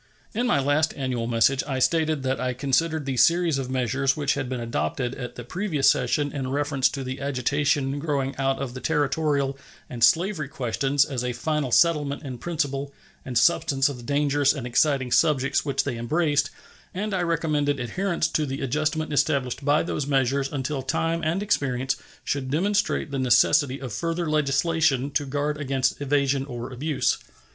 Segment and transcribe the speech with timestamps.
[0.33, 4.33] In my last annual message I stated that I considered the series of measures which
[4.33, 8.73] had been adopted at the previous session in reference to the agitation growing out of
[8.73, 9.59] the Territorial
[9.91, 12.91] and slavery questions as a final settlement in principle
[13.23, 16.49] and substance of the dangerous and exciting subjects which they embraced,
[16.95, 21.95] and I recommended adherence to the adjustment established by those measures until time and experience
[22.23, 27.19] should demonstrate the necessity of further legislation to guard against evasion or abuse.